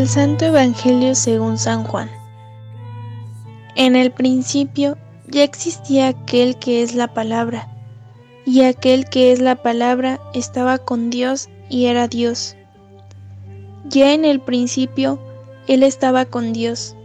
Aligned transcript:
Del 0.00 0.08
Santo 0.08 0.46
Evangelio 0.46 1.14
según 1.14 1.58
San 1.58 1.84
Juan. 1.84 2.08
En 3.76 3.96
el 3.96 4.12
principio 4.12 4.96
ya 5.26 5.44
existía 5.44 6.08
aquel 6.08 6.58
que 6.58 6.82
es 6.82 6.94
la 6.94 7.12
palabra, 7.12 7.68
y 8.46 8.62
aquel 8.62 9.04
que 9.10 9.30
es 9.30 9.40
la 9.40 9.56
palabra 9.56 10.18
estaba 10.32 10.78
con 10.78 11.10
Dios 11.10 11.50
y 11.68 11.84
era 11.84 12.08
Dios. 12.08 12.56
Ya 13.90 14.14
en 14.14 14.24
el 14.24 14.40
principio 14.40 15.20
Él 15.68 15.82
estaba 15.82 16.24
con 16.24 16.54
Dios. 16.54 16.96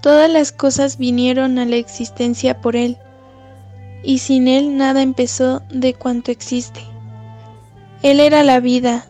Todas 0.00 0.30
las 0.30 0.52
cosas 0.52 0.96
vinieron 0.96 1.58
a 1.58 1.66
la 1.66 1.76
existencia 1.76 2.62
por 2.62 2.74
Él, 2.74 2.96
y 4.02 4.20
sin 4.20 4.48
Él 4.48 4.78
nada 4.78 5.02
empezó 5.02 5.60
de 5.68 5.92
cuanto 5.92 6.30
existe. 6.30 6.80
Él 8.02 8.18
era 8.18 8.44
la 8.44 8.60
vida, 8.60 9.09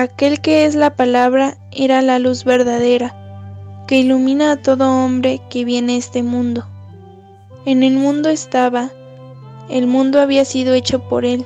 Aquel 0.00 0.40
que 0.40 0.64
es 0.64 0.76
la 0.76 0.94
palabra 0.94 1.58
era 1.72 2.02
la 2.02 2.20
luz 2.20 2.44
verdadera, 2.44 3.16
que 3.88 3.98
ilumina 3.98 4.52
a 4.52 4.56
todo 4.56 4.88
hombre 4.88 5.40
que 5.50 5.64
viene 5.64 5.94
a 5.94 5.96
este 5.96 6.22
mundo. 6.22 6.68
En 7.66 7.82
el 7.82 7.94
mundo 7.96 8.28
estaba, 8.28 8.92
el 9.68 9.88
mundo 9.88 10.20
había 10.20 10.44
sido 10.44 10.74
hecho 10.74 11.00
por 11.08 11.24
él, 11.24 11.44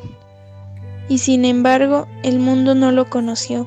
y 1.09 1.17
sin 1.17 1.47
embargo 1.47 2.09
el 2.22 2.41
mundo 2.41 2.75
no 2.75 2.92
lo 2.92 3.09
conoció. 3.09 3.67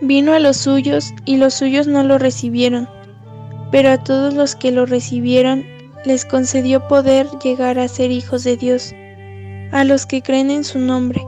Vino 0.00 0.32
a 0.32 0.40
los 0.40 0.56
suyos 0.56 1.14
y 1.24 1.36
los 1.36 1.54
suyos 1.54 1.86
no 1.86 2.02
lo 2.02 2.18
recibieron, 2.18 2.88
pero 3.70 3.92
a 3.92 4.02
todos 4.02 4.34
los 4.34 4.56
que 4.56 4.72
lo 4.72 4.86
recibieron 4.86 5.64
les 6.04 6.24
concedió 6.24 6.88
poder 6.88 7.28
llegar 7.44 7.78
a 7.78 7.86
ser 7.86 8.10
hijos 8.10 8.42
de 8.42 8.56
Dios, 8.56 8.92
a 9.70 9.84
los 9.84 10.04
que 10.04 10.20
creen 10.20 10.50
en 10.50 10.64
su 10.64 10.80
nombre 10.80 11.24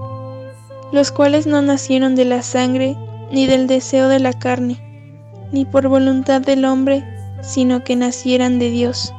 los 0.92 1.10
cuales 1.12 1.46
no 1.46 1.62
nacieron 1.62 2.14
de 2.14 2.24
la 2.24 2.42
sangre, 2.42 2.96
ni 3.30 3.46
del 3.46 3.66
deseo 3.66 4.08
de 4.08 4.20
la 4.20 4.32
carne, 4.32 4.80
ni 5.52 5.64
por 5.64 5.88
voluntad 5.88 6.40
del 6.40 6.64
hombre, 6.64 7.04
sino 7.42 7.84
que 7.84 7.96
nacieran 7.96 8.58
de 8.58 8.70
Dios. 8.70 9.12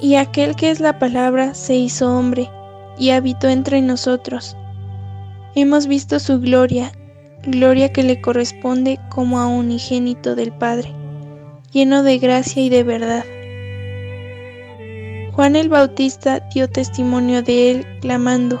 Y 0.00 0.14
aquel 0.14 0.54
que 0.54 0.70
es 0.70 0.80
la 0.80 0.98
palabra 0.98 1.54
se 1.54 1.74
hizo 1.74 2.16
hombre, 2.16 2.50
y 2.98 3.10
habitó 3.10 3.48
entre 3.48 3.80
nosotros. 3.80 4.56
Hemos 5.54 5.86
visto 5.86 6.18
su 6.20 6.40
gloria, 6.40 6.92
gloria 7.42 7.92
que 7.92 8.02
le 8.02 8.20
corresponde 8.20 8.98
como 9.08 9.40
a 9.40 9.46
unigénito 9.46 10.34
del 10.34 10.52
Padre, 10.52 10.92
lleno 11.72 12.02
de 12.02 12.18
gracia 12.18 12.62
y 12.62 12.68
de 12.68 12.82
verdad. 12.84 13.24
Juan 15.32 15.54
el 15.54 15.68
Bautista 15.68 16.40
dio 16.52 16.68
testimonio 16.68 17.42
de 17.42 17.70
él, 17.70 17.86
clamando, 18.00 18.60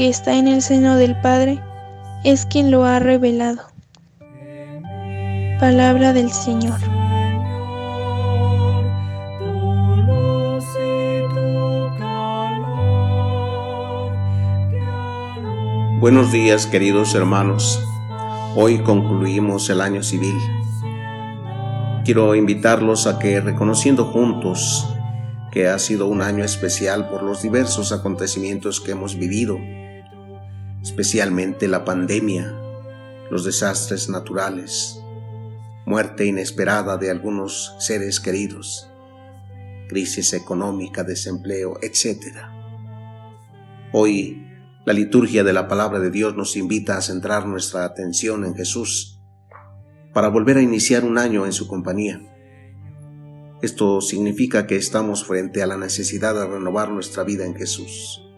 que 0.00 0.08
está 0.08 0.38
en 0.38 0.48
el 0.48 0.62
seno 0.62 0.96
del 0.96 1.14
Padre 1.20 1.60
es 2.24 2.46
quien 2.46 2.70
lo 2.70 2.86
ha 2.86 3.00
revelado. 3.00 3.64
Palabra 5.60 6.14
del 6.14 6.30
Señor. 6.32 6.80
Buenos 16.00 16.32
días 16.32 16.66
queridos 16.66 17.14
hermanos. 17.14 17.78
Hoy 18.56 18.78
concluimos 18.78 19.68
el 19.68 19.82
año 19.82 20.02
civil. 20.02 20.38
Quiero 22.06 22.34
invitarlos 22.34 23.06
a 23.06 23.18
que 23.18 23.38
reconociendo 23.42 24.06
juntos 24.06 24.88
que 25.52 25.68
ha 25.68 25.78
sido 25.78 26.06
un 26.06 26.22
año 26.22 26.42
especial 26.42 27.10
por 27.10 27.22
los 27.22 27.42
diversos 27.42 27.92
acontecimientos 27.92 28.80
que 28.80 28.92
hemos 28.92 29.18
vivido, 29.18 29.58
especialmente 30.82 31.68
la 31.68 31.84
pandemia, 31.84 32.54
los 33.30 33.44
desastres 33.44 34.08
naturales, 34.08 35.00
muerte 35.86 36.26
inesperada 36.26 36.96
de 36.96 37.10
algunos 37.10 37.74
seres 37.78 38.20
queridos, 38.20 38.88
crisis 39.88 40.32
económica, 40.32 41.04
desempleo, 41.04 41.78
etc. 41.82 42.36
Hoy, 43.92 44.46
la 44.86 44.92
liturgia 44.92 45.44
de 45.44 45.52
la 45.52 45.68
palabra 45.68 46.00
de 46.00 46.10
Dios 46.10 46.36
nos 46.36 46.56
invita 46.56 46.96
a 46.96 47.02
centrar 47.02 47.46
nuestra 47.46 47.84
atención 47.84 48.44
en 48.44 48.54
Jesús 48.54 49.20
para 50.14 50.28
volver 50.28 50.56
a 50.56 50.62
iniciar 50.62 51.04
un 51.04 51.18
año 51.18 51.44
en 51.44 51.52
su 51.52 51.68
compañía. 51.68 52.20
Esto 53.62 54.00
significa 54.00 54.66
que 54.66 54.76
estamos 54.76 55.24
frente 55.24 55.62
a 55.62 55.66
la 55.66 55.76
necesidad 55.76 56.34
de 56.34 56.46
renovar 56.46 56.90
nuestra 56.90 57.24
vida 57.24 57.44
en 57.44 57.54
Jesús. 57.54 58.29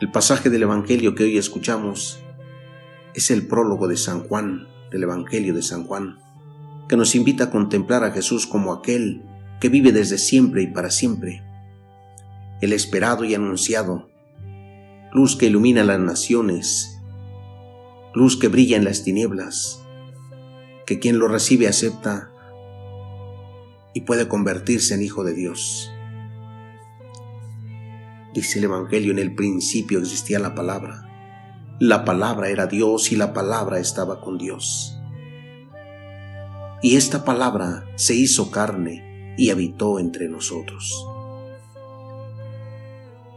El 0.00 0.10
pasaje 0.10 0.50
del 0.50 0.64
Evangelio 0.64 1.14
que 1.14 1.22
hoy 1.22 1.38
escuchamos 1.38 2.18
es 3.14 3.30
el 3.30 3.46
prólogo 3.46 3.86
de 3.86 3.96
San 3.96 4.24
Juan, 4.24 4.66
del 4.90 5.04
Evangelio 5.04 5.54
de 5.54 5.62
San 5.62 5.84
Juan, 5.84 6.18
que 6.88 6.96
nos 6.96 7.14
invita 7.14 7.44
a 7.44 7.50
contemplar 7.52 8.02
a 8.02 8.10
Jesús 8.10 8.48
como 8.48 8.72
aquel 8.72 9.22
que 9.60 9.68
vive 9.68 9.92
desde 9.92 10.18
siempre 10.18 10.62
y 10.62 10.66
para 10.66 10.90
siempre, 10.90 11.44
el 12.60 12.72
esperado 12.72 13.24
y 13.24 13.36
anunciado, 13.36 14.10
luz 15.12 15.36
que 15.36 15.46
ilumina 15.46 15.84
las 15.84 16.00
naciones, 16.00 16.98
luz 18.14 18.36
que 18.36 18.48
brilla 18.48 18.76
en 18.76 18.84
las 18.84 19.04
tinieblas, 19.04 19.80
que 20.86 20.98
quien 20.98 21.20
lo 21.20 21.28
recibe 21.28 21.68
acepta 21.68 22.32
y 23.94 24.00
puede 24.00 24.26
convertirse 24.26 24.94
en 24.94 25.02
hijo 25.02 25.22
de 25.22 25.34
Dios. 25.34 25.93
Dice 28.34 28.58
el 28.58 28.64
Evangelio, 28.64 29.12
en 29.12 29.20
el 29.20 29.32
principio 29.32 30.00
existía 30.00 30.40
la 30.40 30.56
palabra. 30.56 31.08
La 31.78 32.04
palabra 32.04 32.48
era 32.48 32.66
Dios 32.66 33.12
y 33.12 33.16
la 33.16 33.32
palabra 33.32 33.78
estaba 33.78 34.20
con 34.20 34.38
Dios. 34.38 34.98
Y 36.82 36.96
esta 36.96 37.24
palabra 37.24 37.86
se 37.94 38.16
hizo 38.16 38.50
carne 38.50 39.34
y 39.38 39.50
habitó 39.50 40.00
entre 40.00 40.28
nosotros. 40.28 41.06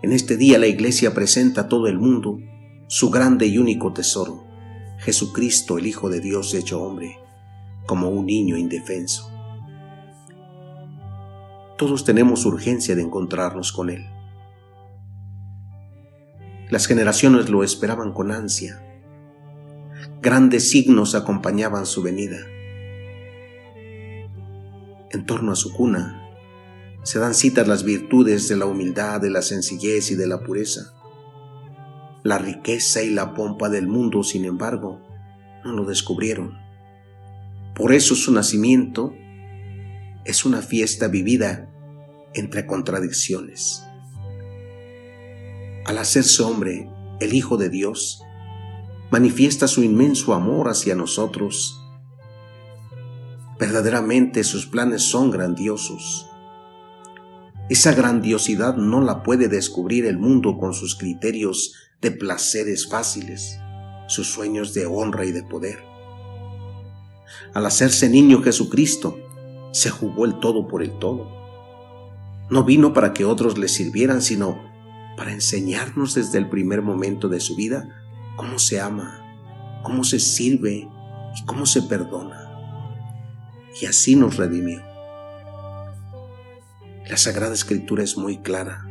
En 0.02 0.14
este 0.14 0.36
día 0.36 0.58
la 0.58 0.68
iglesia 0.68 1.14
presenta 1.14 1.62
a 1.62 1.68
todo 1.70 1.86
el 1.88 2.00
mundo 2.00 2.40
su 2.88 3.12
grande 3.12 3.46
y 3.46 3.60
único 3.60 3.94
tesoro, 3.94 4.46
Jesucristo 4.98 5.78
el 5.78 5.86
Hijo 5.86 6.10
de 6.10 6.22
Dios 6.22 6.56
hecho 6.56 6.82
hombre, 6.82 7.20
como 7.86 8.10
un 8.10 8.26
niño 8.26 8.58
indefenso. 8.58 9.32
Todos 11.78 12.04
tenemos 12.04 12.48
urgencia 12.48 12.96
de 12.96 13.04
encontrarnos 13.04 13.72
con 13.72 13.92
Él. 13.92 14.17
Las 16.70 16.86
generaciones 16.86 17.50
lo 17.50 17.64
esperaban 17.64 18.12
con 18.12 18.32
ansia. 18.32 18.84
Grandes 20.22 20.70
signos 20.70 21.16
acompañaban 21.16 21.86
su 21.86 22.04
venida. 22.04 22.40
En 25.12 25.26
torno 25.26 25.54
a 25.54 25.56
su 25.56 25.72
cuna 25.72 26.24
se 27.04 27.20
dan 27.20 27.34
citas 27.34 27.70
las 27.70 27.86
virtudes 27.86 28.50
de 28.50 28.58
la 28.58 28.66
humildad, 28.66 29.22
de 29.22 29.30
la 29.30 29.42
sencillez 29.42 30.12
y 30.12 30.16
de 30.16 30.28
la 30.28 30.44
pureza. 30.44 30.94
La 32.24 32.38
riqueza 32.38 33.02
y 33.02 33.12
la 33.12 33.34
pompa 33.34 33.70
del 33.70 33.88
mundo, 33.88 34.24
sin 34.24 34.44
embargo, 34.44 35.02
no 35.64 35.72
lo 35.72 35.86
descubrieron. 35.86 36.58
Por 37.76 37.94
eso 37.94 38.14
su 38.16 38.34
nacimiento 38.34 39.14
es 40.26 40.44
una 40.44 40.62
fiesta 40.62 41.08
vivida 41.08 41.70
entre 42.34 42.66
contradicciones. 42.66 43.87
Al 45.88 45.98
hacerse 45.98 46.44
hombre, 46.44 46.90
el 47.20 47.34
Hijo 47.34 47.58
de 47.58 47.70
Dios 47.70 48.22
manifiesta 49.10 49.68
su 49.68 49.84
inmenso 49.84 50.34
amor 50.34 50.70
hacia 50.70 50.96
nosotros 50.96 51.82
Verdaderamente 53.60 54.44
sus 54.44 54.68
planes 54.68 55.02
son 55.02 55.32
grandiosos. 55.32 56.30
Esa 57.70 57.94
grandiosidad 57.94 58.76
no 58.76 59.02
la 59.02 59.24
puede 59.24 59.48
descubrir 59.48 60.06
el 60.06 60.20
mundo 60.20 60.60
con 60.60 60.76
sus 60.76 60.96
criterios 60.96 61.74
de 62.00 62.12
placeres 62.12 62.88
fáciles, 62.88 63.58
sus 64.08 64.28
sueños 64.28 64.76
de 64.76 64.86
honra 64.86 65.26
y 65.26 65.32
de 65.32 65.42
poder. 65.42 65.80
Al 67.56 67.66
hacerse 67.66 68.10
niño 68.10 68.44
Jesucristo, 68.44 69.18
se 69.72 69.90
jugó 69.90 70.26
el 70.26 70.40
todo 70.40 70.68
por 70.68 70.84
el 70.84 71.00
todo. 71.00 71.28
No 72.52 72.64
vino 72.64 72.94
para 72.94 73.12
que 73.12 73.26
otros 73.26 73.58
le 73.58 73.70
sirvieran, 73.70 74.22
sino 74.22 74.67
para 75.18 75.34
enseñarnos 75.34 76.14
desde 76.14 76.38
el 76.38 76.48
primer 76.48 76.82
momento 76.82 77.28
de 77.28 77.42
su 77.42 77.56
vida 77.56 77.90
cómo 78.38 78.60
se 78.60 78.80
ama, 78.80 79.82
cómo 79.84 80.04
se 80.04 80.20
sirve 80.20 80.88
y 81.36 81.46
cómo 81.46 81.66
se 81.66 81.82
perdona. 81.82 82.46
Y 83.82 83.88
así 83.88 84.16
nos 84.16 84.38
redimió. 84.38 84.82
La 87.10 87.18
Sagrada 87.18 87.54
Escritura 87.54 88.04
es 88.04 88.18
muy 88.18 88.38
clara. 88.38 88.86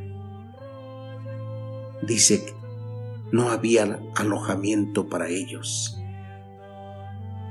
Dice 2.03 2.45
que 2.45 2.55
no 3.33 3.51
había 3.51 4.01
alojamiento 4.17 5.09
para 5.09 5.29
ellos. 5.29 5.99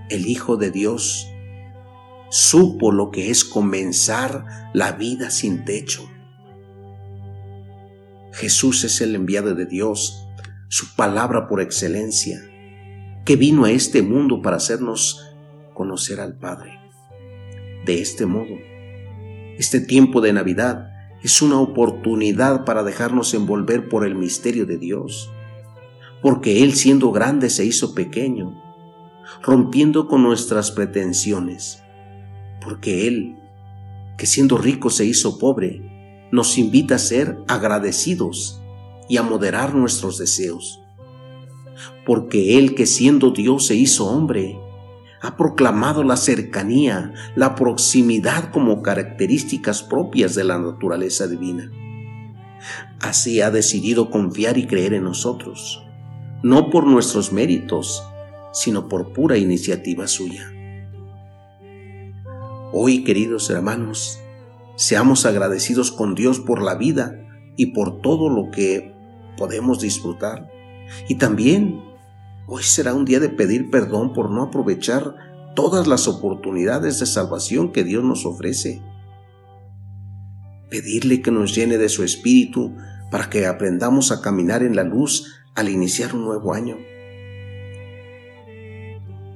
El 0.09 0.27
Hijo 0.27 0.57
de 0.57 0.71
Dios 0.71 1.27
supo 2.29 2.91
lo 2.91 3.11
que 3.11 3.29
es 3.29 3.45
comenzar 3.45 4.71
la 4.73 4.91
vida 4.91 5.29
sin 5.29 5.65
techo. 5.65 6.09
Jesús 8.35 8.83
es 8.83 8.99
el 8.99 9.15
enviado 9.15 9.55
de 9.55 9.65
Dios, 9.65 10.27
su 10.67 10.93
palabra 10.97 11.47
por 11.47 11.61
excelencia, 11.61 12.41
que 13.23 13.37
vino 13.37 13.63
a 13.63 13.71
este 13.71 14.01
mundo 14.01 14.41
para 14.41 14.57
hacernos 14.57 15.33
conocer 15.73 16.19
al 16.19 16.37
Padre. 16.37 16.77
De 17.85 18.01
este 18.01 18.25
modo, 18.25 18.57
este 19.57 19.79
tiempo 19.79 20.19
de 20.19 20.33
Navidad 20.33 20.89
es 21.23 21.41
una 21.41 21.61
oportunidad 21.61 22.65
para 22.65 22.83
dejarnos 22.83 23.33
envolver 23.33 23.87
por 23.87 24.05
el 24.05 24.15
misterio 24.15 24.65
de 24.65 24.79
Dios, 24.79 25.31
porque 26.21 26.61
Él 26.61 26.73
siendo 26.73 27.13
grande 27.13 27.49
se 27.49 27.63
hizo 27.63 27.95
pequeño, 27.95 28.61
rompiendo 29.43 30.09
con 30.09 30.23
nuestras 30.23 30.71
pretensiones, 30.71 31.81
porque 32.61 33.07
Él, 33.07 33.37
que 34.17 34.25
siendo 34.25 34.57
rico 34.57 34.89
se 34.89 35.05
hizo 35.05 35.39
pobre, 35.39 35.94
nos 36.35 36.57
invita 36.57 36.95
a 36.95 36.99
ser 36.99 37.39
agradecidos 37.47 38.61
y 39.07 39.17
a 39.17 39.23
moderar 39.23 39.73
nuestros 39.73 40.17
deseos. 40.17 40.81
Porque 42.05 42.57
Él 42.57 42.75
que 42.75 42.85
siendo 42.85 43.31
Dios 43.31 43.65
se 43.65 43.75
hizo 43.75 44.05
hombre, 44.05 44.59
ha 45.21 45.37
proclamado 45.37 46.03
la 46.03 46.17
cercanía, 46.17 47.13
la 47.35 47.55
proximidad 47.55 48.51
como 48.51 48.81
características 48.81 49.81
propias 49.81 50.35
de 50.35 50.43
la 50.43 50.59
naturaleza 50.59 51.25
divina. 51.25 51.71
Así 52.99 53.41
ha 53.41 53.49
decidido 53.49 54.11
confiar 54.11 54.57
y 54.57 54.67
creer 54.67 54.93
en 54.93 55.05
nosotros, 55.05 55.83
no 56.43 56.69
por 56.69 56.85
nuestros 56.85 57.31
méritos, 57.31 58.03
sino 58.51 58.89
por 58.89 59.13
pura 59.13 59.37
iniciativa 59.37 60.07
suya. 60.07 60.51
Hoy, 62.73 63.03
queridos 63.03 63.49
hermanos, 63.49 64.19
Seamos 64.75 65.25
agradecidos 65.25 65.91
con 65.91 66.15
Dios 66.15 66.39
por 66.39 66.61
la 66.61 66.75
vida 66.75 67.21
y 67.55 67.67
por 67.67 68.01
todo 68.01 68.29
lo 68.29 68.51
que 68.51 68.93
podemos 69.37 69.79
disfrutar. 69.79 70.51
Y 71.07 71.15
también 71.15 71.81
hoy 72.47 72.63
será 72.63 72.93
un 72.93 73.05
día 73.05 73.19
de 73.19 73.29
pedir 73.29 73.69
perdón 73.69 74.13
por 74.13 74.29
no 74.29 74.43
aprovechar 74.43 75.15
todas 75.55 75.87
las 75.87 76.07
oportunidades 76.07 76.99
de 76.99 77.05
salvación 77.05 77.71
que 77.71 77.83
Dios 77.85 78.03
nos 78.03 78.25
ofrece. 78.25 78.81
Pedirle 80.69 81.21
que 81.21 81.31
nos 81.31 81.55
llene 81.55 81.77
de 81.77 81.87
su 81.87 82.03
espíritu 82.03 82.75
para 83.11 83.29
que 83.29 83.45
aprendamos 83.45 84.11
a 84.11 84.21
caminar 84.21 84.61
en 84.61 84.75
la 84.75 84.83
luz 84.83 85.41
al 85.55 85.69
iniciar 85.69 86.13
un 86.13 86.25
nuevo 86.25 86.53
año. 86.53 86.75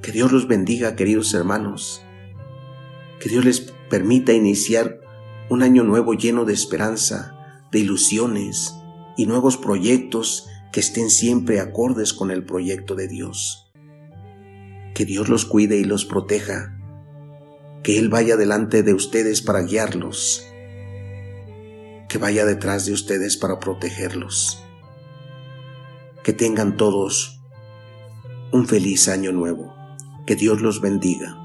Que 0.02 0.12
Dios 0.12 0.32
los 0.32 0.48
bendiga, 0.48 0.96
queridos 0.96 1.32
hermanos. 1.32 2.02
Que 3.20 3.30
Dios 3.30 3.44
les 3.44 3.60
permita 3.88 4.32
iniciar 4.32 5.00
un 5.50 5.64
año 5.64 5.82
nuevo 5.82 6.14
lleno 6.14 6.44
de 6.44 6.54
esperanza, 6.54 7.66
de 7.72 7.80
ilusiones 7.80 8.76
y 9.16 9.26
nuevos 9.26 9.56
proyectos 9.56 10.46
que 10.72 10.78
estén 10.78 11.10
siempre 11.10 11.58
acordes 11.58 12.14
con 12.14 12.30
el 12.30 12.44
proyecto 12.44 12.94
de 12.94 13.08
Dios. 13.08 13.68
Que 14.94 15.04
Dios 15.04 15.28
los 15.28 15.44
cuide 15.44 15.76
y 15.76 15.84
los 15.84 16.04
proteja, 16.04 16.78
que 17.82 17.98
Él 17.98 18.08
vaya 18.08 18.36
delante 18.36 18.84
de 18.84 18.94
ustedes 18.94 19.42
para 19.42 19.62
guiarlos, 19.62 20.46
que 22.08 22.18
vaya 22.18 22.44
detrás 22.44 22.86
de 22.86 22.92
ustedes 22.92 23.36
para 23.36 23.58
protegerlos. 23.58 24.62
Que 26.22 26.32
tengan 26.32 26.76
todos 26.76 27.42
un 28.52 28.68
feliz 28.68 29.08
año 29.08 29.32
nuevo. 29.32 29.74
Que 30.26 30.36
Dios 30.36 30.60
los 30.60 30.80
bendiga. 30.80 31.36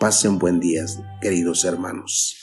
Pasen 0.00 0.38
buen 0.38 0.58
día, 0.58 0.84
queridos 1.20 1.64
hermanos. 1.64 2.36